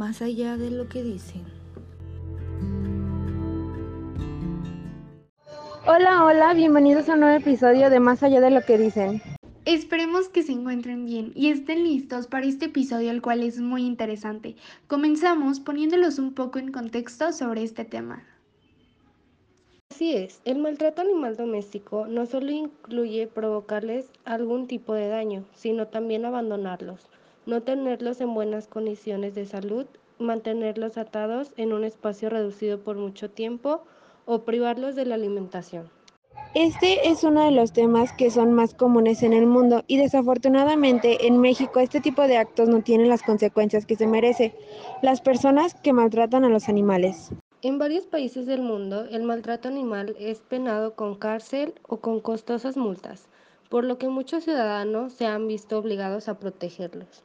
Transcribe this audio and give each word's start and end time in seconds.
más 0.00 0.22
allá 0.22 0.56
de 0.56 0.70
lo 0.70 0.88
que 0.88 1.02
dicen. 1.02 1.42
Hola, 5.86 6.24
hola, 6.24 6.54
bienvenidos 6.54 7.10
a 7.10 7.12
un 7.12 7.20
nuevo 7.20 7.36
episodio 7.36 7.90
de 7.90 8.00
Más 8.00 8.22
allá 8.22 8.40
de 8.40 8.50
lo 8.50 8.62
que 8.62 8.78
dicen. 8.78 9.20
Esperemos 9.66 10.30
que 10.30 10.42
se 10.42 10.52
encuentren 10.52 11.04
bien 11.04 11.32
y 11.34 11.50
estén 11.50 11.84
listos 11.84 12.28
para 12.28 12.46
este 12.46 12.64
episodio 12.64 13.10
el 13.10 13.20
cual 13.20 13.42
es 13.42 13.60
muy 13.60 13.84
interesante. 13.84 14.56
Comenzamos 14.86 15.60
poniéndolos 15.60 16.18
un 16.18 16.32
poco 16.32 16.58
en 16.58 16.72
contexto 16.72 17.30
sobre 17.34 17.62
este 17.62 17.84
tema. 17.84 18.24
Así 19.90 20.16
es, 20.16 20.40
el 20.46 20.60
maltrato 20.60 21.02
animal 21.02 21.36
doméstico 21.36 22.06
no 22.06 22.24
solo 22.24 22.50
incluye 22.50 23.26
provocarles 23.26 24.06
algún 24.24 24.66
tipo 24.66 24.94
de 24.94 25.08
daño, 25.08 25.44
sino 25.52 25.88
también 25.88 26.24
abandonarlos, 26.24 27.06
no 27.46 27.62
tenerlos 27.62 28.20
en 28.20 28.34
buenas 28.34 28.66
condiciones 28.66 29.34
de 29.34 29.46
salud, 29.46 29.86
mantenerlos 30.18 30.98
atados 30.98 31.52
en 31.56 31.72
un 31.72 31.84
espacio 31.84 32.30
reducido 32.30 32.80
por 32.80 32.96
mucho 32.96 33.30
tiempo 33.30 33.82
o 34.26 34.42
privarlos 34.42 34.94
de 34.94 35.06
la 35.06 35.14
alimentación. 35.14 35.90
Este 36.54 37.08
es 37.08 37.22
uno 37.22 37.44
de 37.44 37.52
los 37.52 37.72
temas 37.72 38.12
que 38.12 38.30
son 38.30 38.52
más 38.52 38.74
comunes 38.74 39.22
en 39.22 39.32
el 39.32 39.46
mundo 39.46 39.84
y 39.86 39.98
desafortunadamente 39.98 41.26
en 41.26 41.40
México 41.40 41.78
este 41.80 42.00
tipo 42.00 42.22
de 42.22 42.38
actos 42.38 42.68
no 42.68 42.82
tienen 42.82 43.08
las 43.08 43.22
consecuencias 43.22 43.86
que 43.86 43.96
se 43.96 44.06
merece 44.06 44.54
las 45.00 45.20
personas 45.20 45.74
que 45.74 45.92
maltratan 45.92 46.44
a 46.44 46.48
los 46.48 46.68
animales. 46.68 47.30
En 47.62 47.78
varios 47.78 48.06
países 48.06 48.46
del 48.46 48.62
mundo, 48.62 49.04
el 49.10 49.22
maltrato 49.22 49.68
animal 49.68 50.16
es 50.18 50.40
penado 50.40 50.94
con 50.94 51.14
cárcel 51.14 51.74
o 51.86 51.98
con 51.98 52.20
costosas 52.20 52.76
multas, 52.76 53.28
por 53.68 53.84
lo 53.84 53.98
que 53.98 54.08
muchos 54.08 54.44
ciudadanos 54.44 55.12
se 55.12 55.26
han 55.26 55.46
visto 55.46 55.78
obligados 55.78 56.28
a 56.28 56.38
protegerlos. 56.38 57.22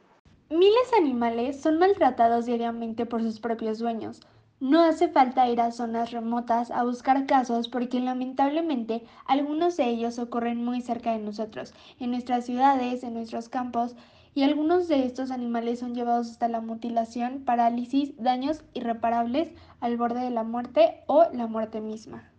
Miles 0.48 0.92
de 0.92 0.98
animales 0.98 1.60
son 1.60 1.80
maltratados 1.80 2.46
diariamente 2.46 3.04
por 3.04 3.20
sus 3.20 3.40
propios 3.40 3.80
dueños. 3.80 4.20
No 4.60 4.80
hace 4.80 5.08
falta 5.08 5.48
ir 5.48 5.60
a 5.60 5.72
zonas 5.72 6.12
remotas 6.12 6.70
a 6.70 6.84
buscar 6.84 7.26
casos 7.26 7.68
porque 7.68 7.98
lamentablemente 7.98 9.02
algunos 9.26 9.76
de 9.76 9.88
ellos 9.88 10.20
ocurren 10.20 10.64
muy 10.64 10.82
cerca 10.82 11.10
de 11.10 11.18
nosotros, 11.18 11.74
en 11.98 12.12
nuestras 12.12 12.46
ciudades, 12.46 13.02
en 13.02 13.14
nuestros 13.14 13.48
campos, 13.48 13.96
y 14.36 14.44
algunos 14.44 14.86
de 14.86 15.04
estos 15.04 15.32
animales 15.32 15.80
son 15.80 15.96
llevados 15.96 16.30
hasta 16.30 16.46
la 16.46 16.60
mutilación, 16.60 17.42
parálisis, 17.44 18.14
daños 18.16 18.62
irreparables 18.72 19.50
al 19.80 19.96
borde 19.96 20.20
de 20.20 20.30
la 20.30 20.44
muerte 20.44 21.02
o 21.08 21.26
la 21.32 21.48
muerte 21.48 21.80
misma. 21.80 22.30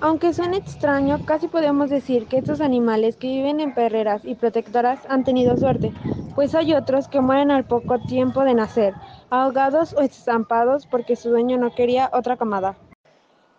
Aunque 0.00 0.32
suene 0.32 0.56
extraño, 0.56 1.24
casi 1.24 1.48
podemos 1.48 1.88
decir 1.88 2.26
que 2.26 2.38
estos 2.38 2.60
animales 2.60 3.16
que 3.16 3.28
viven 3.28 3.60
en 3.60 3.74
perreras 3.74 4.24
y 4.24 4.34
protectoras 4.34 5.00
han 5.08 5.24
tenido 5.24 5.56
suerte, 5.56 5.92
pues 6.34 6.54
hay 6.54 6.74
otros 6.74 7.08
que 7.08 7.20
mueren 7.20 7.50
al 7.50 7.64
poco 7.64 8.00
tiempo 8.00 8.42
de 8.42 8.54
nacer, 8.54 8.94
ahogados 9.30 9.94
o 9.94 10.00
estampados 10.00 10.86
porque 10.86 11.16
su 11.16 11.30
dueño 11.30 11.58
no 11.58 11.74
quería 11.74 12.10
otra 12.12 12.36
camada. 12.36 12.76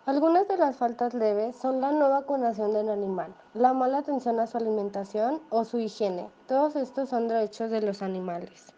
Algunas 0.04 0.46
de 0.46 0.56
las 0.56 0.76
faltas 0.76 1.14
leves 1.14 1.56
son 1.56 1.80
la 1.80 1.90
no 1.90 2.10
vacunación 2.10 2.72
del 2.74 2.90
animal, 2.90 3.34
la 3.54 3.72
mala 3.72 3.98
atención 3.98 4.38
a 4.38 4.46
su 4.46 4.58
alimentación 4.58 5.40
o 5.50 5.64
su 5.64 5.78
higiene. 5.80 6.28
Todos 6.46 6.76
estos 6.76 7.08
son 7.08 7.26
derechos 7.26 7.70
de 7.70 7.80
los 7.80 8.02
animales. 8.02 8.72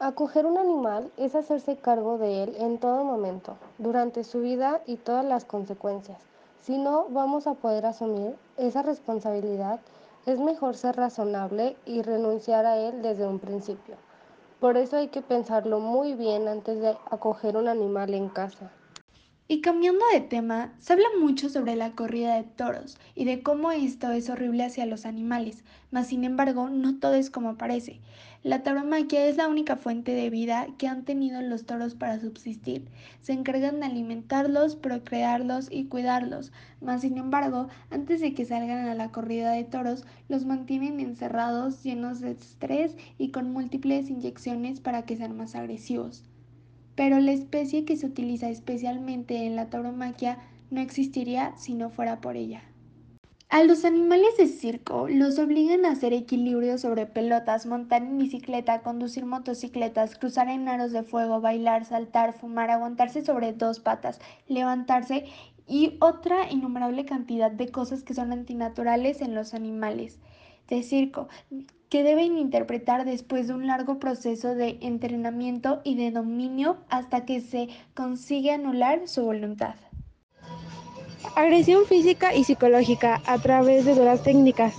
Acoger 0.00 0.46
un 0.46 0.58
animal 0.58 1.10
es 1.16 1.34
hacerse 1.34 1.76
cargo 1.76 2.18
de 2.18 2.42
él 2.42 2.56
en 2.58 2.78
todo 2.78 3.02
momento, 3.04 3.56
durante 3.78 4.24
su 4.24 4.40
vida 4.40 4.82
y 4.84 4.96
todas 4.96 5.24
las 5.24 5.44
consecuencias. 5.44 6.18
Si 6.62 6.76
no 6.78 7.06
vamos 7.10 7.46
a 7.46 7.54
poder 7.54 7.86
asumir 7.86 8.36
esa 8.56 8.82
responsabilidad, 8.82 9.80
es 10.26 10.38
mejor 10.38 10.76
ser 10.76 10.96
razonable 10.96 11.76
y 11.86 12.02
renunciar 12.02 12.66
a 12.66 12.76
él 12.76 13.00
desde 13.00 13.26
un 13.26 13.38
principio. 13.38 13.96
Por 14.60 14.76
eso 14.76 14.96
hay 14.96 15.08
que 15.08 15.22
pensarlo 15.22 15.80
muy 15.80 16.14
bien 16.14 16.48
antes 16.48 16.80
de 16.80 16.96
acoger 17.10 17.56
un 17.56 17.68
animal 17.68 18.12
en 18.12 18.28
casa. 18.28 18.70
Y 19.50 19.62
cambiando 19.62 20.04
de 20.12 20.20
tema, 20.20 20.74
se 20.78 20.92
habla 20.92 21.06
mucho 21.18 21.48
sobre 21.48 21.74
la 21.74 21.92
corrida 21.92 22.34
de 22.34 22.42
toros 22.42 22.98
y 23.14 23.24
de 23.24 23.42
cómo 23.42 23.72
esto 23.72 24.12
es 24.12 24.28
horrible 24.28 24.62
hacia 24.62 24.84
los 24.84 25.06
animales, 25.06 25.64
mas 25.90 26.08
sin 26.08 26.24
embargo 26.24 26.68
no 26.68 26.98
todo 26.98 27.14
es 27.14 27.30
como 27.30 27.56
parece. 27.56 27.98
La 28.42 28.62
tauromaquia 28.62 29.26
es 29.26 29.38
la 29.38 29.48
única 29.48 29.76
fuente 29.76 30.12
de 30.12 30.28
vida 30.28 30.66
que 30.76 30.86
han 30.86 31.06
tenido 31.06 31.40
los 31.40 31.64
toros 31.64 31.94
para 31.94 32.20
subsistir. 32.20 32.90
Se 33.22 33.32
encargan 33.32 33.80
de 33.80 33.86
alimentarlos, 33.86 34.76
procrearlos 34.76 35.68
y 35.70 35.86
cuidarlos, 35.86 36.52
mas 36.82 37.00
sin 37.00 37.16
embargo, 37.16 37.68
antes 37.88 38.20
de 38.20 38.34
que 38.34 38.44
salgan 38.44 38.86
a 38.86 38.94
la 38.94 39.12
corrida 39.12 39.52
de 39.52 39.64
toros, 39.64 40.04
los 40.28 40.44
mantienen 40.44 41.00
encerrados, 41.00 41.82
llenos 41.82 42.20
de 42.20 42.32
estrés 42.32 42.98
y 43.16 43.30
con 43.30 43.50
múltiples 43.50 44.10
inyecciones 44.10 44.80
para 44.80 45.06
que 45.06 45.16
sean 45.16 45.38
más 45.38 45.54
agresivos 45.54 46.22
pero 46.98 47.20
la 47.20 47.30
especie 47.30 47.84
que 47.84 47.96
se 47.96 48.06
utiliza 48.06 48.50
especialmente 48.50 49.46
en 49.46 49.54
la 49.54 49.70
tauromaquia 49.70 50.36
no 50.72 50.80
existiría 50.80 51.56
si 51.56 51.74
no 51.74 51.90
fuera 51.90 52.20
por 52.20 52.36
ella. 52.36 52.64
A 53.50 53.62
los 53.62 53.84
animales 53.84 54.36
de 54.36 54.48
circo 54.48 55.06
los 55.08 55.38
obligan 55.38 55.86
a 55.86 55.92
hacer 55.92 56.12
equilibrio 56.12 56.76
sobre 56.76 57.06
pelotas, 57.06 57.66
montar 57.66 58.02
en 58.02 58.18
bicicleta, 58.18 58.82
conducir 58.82 59.26
motocicletas, 59.26 60.18
cruzar 60.18 60.48
en 60.48 60.68
aros 60.68 60.90
de 60.90 61.04
fuego, 61.04 61.40
bailar, 61.40 61.84
saltar, 61.84 62.32
fumar, 62.32 62.68
aguantarse 62.72 63.24
sobre 63.24 63.52
dos 63.52 63.78
patas, 63.78 64.20
levantarse 64.48 65.26
y 65.68 65.98
otra 66.00 66.50
innumerable 66.50 67.04
cantidad 67.04 67.52
de 67.52 67.68
cosas 67.68 68.02
que 68.02 68.14
son 68.14 68.32
antinaturales 68.32 69.20
en 69.20 69.36
los 69.36 69.54
animales 69.54 70.18
de 70.66 70.82
circo 70.82 71.28
que 71.88 72.02
deben 72.02 72.36
interpretar 72.36 73.04
después 73.04 73.48
de 73.48 73.54
un 73.54 73.66
largo 73.66 73.98
proceso 73.98 74.54
de 74.54 74.78
entrenamiento 74.80 75.80
y 75.84 75.94
de 75.94 76.10
dominio 76.10 76.76
hasta 76.90 77.24
que 77.24 77.40
se 77.40 77.68
consigue 77.94 78.52
anular 78.52 79.08
su 79.08 79.24
voluntad. 79.24 79.74
Agresión 81.34 81.86
física 81.86 82.34
y 82.34 82.44
psicológica 82.44 83.20
a 83.26 83.38
través 83.38 83.84
de 83.84 83.94
duras 83.94 84.22
técnicas, 84.22 84.74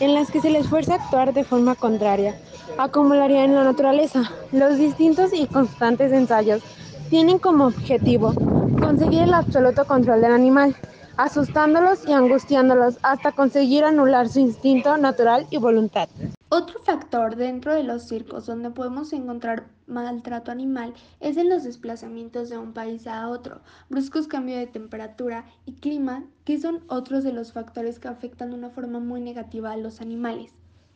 en 0.00 0.14
las 0.14 0.30
que 0.30 0.40
se 0.40 0.50
les 0.50 0.68
fuerza 0.68 0.94
a 0.94 0.96
actuar 0.96 1.32
de 1.32 1.44
forma 1.44 1.74
contraria, 1.74 2.36
acumularía 2.78 3.44
en 3.44 3.54
la 3.54 3.64
naturaleza. 3.64 4.30
Los 4.52 4.78
distintos 4.78 5.32
y 5.32 5.46
constantes 5.46 6.12
ensayos 6.12 6.62
tienen 7.10 7.38
como 7.38 7.66
objetivo 7.66 8.32
conseguir 8.80 9.22
el 9.22 9.34
absoluto 9.34 9.84
control 9.86 10.22
del 10.22 10.32
animal, 10.32 10.74
asustándolos 11.16 12.08
y 12.08 12.12
angustiándolos 12.12 12.98
hasta 13.02 13.32
conseguir 13.32 13.84
anular 13.84 14.28
su 14.28 14.40
instinto 14.40 14.96
natural 14.96 15.46
y 15.50 15.58
voluntad. 15.58 16.08
Otro 16.54 16.82
factor 16.82 17.36
dentro 17.36 17.72
de 17.72 17.82
los 17.82 18.02
circos 18.08 18.44
donde 18.44 18.68
podemos 18.68 19.14
encontrar 19.14 19.70
maltrato 19.86 20.50
animal 20.50 20.92
es 21.18 21.38
en 21.38 21.48
los 21.48 21.64
desplazamientos 21.64 22.50
de 22.50 22.58
un 22.58 22.74
país 22.74 23.06
a 23.06 23.30
otro, 23.30 23.62
bruscos 23.88 24.28
cambios 24.28 24.58
de 24.58 24.66
temperatura 24.66 25.46
y 25.64 25.72
clima, 25.72 26.26
que 26.44 26.60
son 26.60 26.84
otros 26.88 27.24
de 27.24 27.32
los 27.32 27.54
factores 27.54 27.98
que 27.98 28.08
afectan 28.08 28.50
de 28.50 28.56
una 28.56 28.68
forma 28.68 29.00
muy 29.00 29.22
negativa 29.22 29.72
a 29.72 29.78
los 29.78 30.02
animales. 30.02 30.52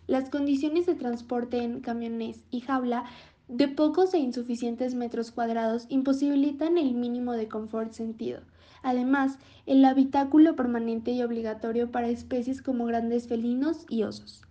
Las 0.07 0.29
condiciones 0.29 0.85
de 0.85 0.95
transporte 0.95 1.63
en 1.63 1.81
camiones 1.81 2.45
y 2.51 2.61
jaula 2.61 3.07
de 3.49 3.67
pocos 3.69 4.13
e 4.13 4.19
insuficientes 4.19 4.95
metros 4.95 5.31
cuadrados 5.31 5.87
imposibilitan 5.89 6.77
el 6.77 6.93
mínimo 6.93 7.33
de 7.33 7.49
confort 7.49 7.93
sentido. 7.93 8.43
Además, 8.83 9.39
el 9.65 9.83
habitáculo 9.87 10.55
permanente 10.55 11.13
y 11.13 11.23
obligatorio 11.23 11.91
para 11.91 12.09
especies 12.09 12.61
como 12.61 12.85
grandes 12.85 13.27
felinos 13.27 13.87
y 13.89 14.03
osos. 14.03 14.47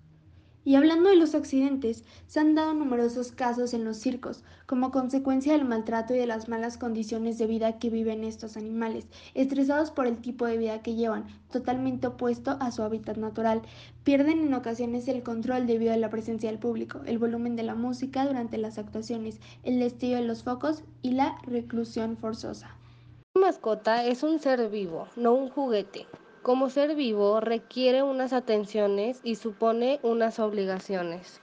Y 0.65 0.73
hablando 0.73 1.09
de 1.09 1.15
los 1.15 1.35
accidentes, 1.35 2.03
se 2.25 2.39
han 2.39 2.55
dado 2.55 2.73
numerosos 2.73 3.31
casos 3.31 3.75
en 3.75 3.85
los 3.85 3.97
circos, 3.97 4.43
como 4.65 4.89
consecuencia 4.89 5.53
del 5.53 5.63
maltrato 5.63 6.15
y 6.15 6.17
de 6.17 6.25
las 6.25 6.49
malas 6.49 6.79
condiciones 6.79 7.37
de 7.37 7.45
vida 7.45 7.77
que 7.77 7.91
viven 7.91 8.23
estos 8.23 8.57
animales, 8.57 9.05
estresados 9.35 9.91
por 9.91 10.07
el 10.07 10.17
tipo 10.17 10.47
de 10.47 10.57
vida 10.57 10.81
que 10.81 10.95
llevan, 10.95 11.27
totalmente 11.51 12.07
opuesto 12.07 12.57
a 12.59 12.71
su 12.71 12.81
hábitat 12.81 13.17
natural. 13.17 13.61
Pierden 14.03 14.39
en 14.39 14.55
ocasiones 14.55 15.07
el 15.07 15.21
control 15.21 15.67
debido 15.67 15.93
a 15.93 15.97
la 15.97 16.09
presencia 16.09 16.49
del 16.49 16.57
público, 16.57 17.01
el 17.05 17.19
volumen 17.19 17.55
de 17.55 17.61
la 17.61 17.75
música 17.75 18.25
durante 18.25 18.57
las 18.57 18.79
actuaciones, 18.79 19.39
el 19.61 19.79
destello 19.79 20.15
de 20.15 20.23
los 20.23 20.41
focos 20.41 20.83
y 21.03 21.11
la 21.11 21.37
reclusión 21.43 22.17
forzosa. 22.17 22.75
Una 23.35 23.47
mascota 23.47 24.03
es 24.03 24.23
un 24.23 24.39
ser 24.39 24.67
vivo, 24.71 25.07
no 25.15 25.33
un 25.33 25.49
juguete. 25.49 26.07
Como 26.45 26.69
ser 26.69 26.93
vivo 26.93 27.39
requiere 27.39 28.03
unas 28.03 28.31
atenciones 28.31 29.19
y 29.23 29.33
supone 29.33 29.99
unas 30.03 30.37
obligaciones. 30.37 31.41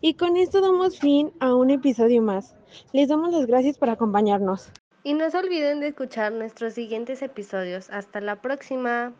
Y 0.00 0.14
con 0.14 0.36
esto 0.36 0.60
damos 0.60 0.98
fin 0.98 1.30
a 1.38 1.54
un 1.54 1.70
episodio 1.70 2.22
más. 2.22 2.56
Les 2.92 3.06
damos 3.06 3.32
las 3.32 3.46
gracias 3.46 3.78
por 3.78 3.88
acompañarnos. 3.88 4.72
Y 5.04 5.14
no 5.14 5.30
se 5.30 5.38
olviden 5.38 5.78
de 5.78 5.86
escuchar 5.86 6.32
nuestros 6.32 6.74
siguientes 6.74 7.22
episodios. 7.22 7.88
Hasta 7.90 8.20
la 8.20 8.42
próxima. 8.42 9.12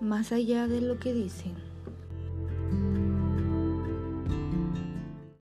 Más 0.00 0.32
allá 0.32 0.66
de 0.66 0.80
lo 0.80 0.98
que 0.98 1.12
dicen. 1.12 1.75